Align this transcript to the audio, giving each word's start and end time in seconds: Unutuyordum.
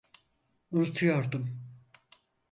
Unutuyordum. 0.71 1.49